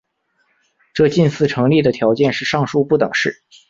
[0.95, 3.43] 这近似成立的条件是上述不等式。